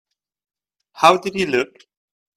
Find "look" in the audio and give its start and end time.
1.45-1.75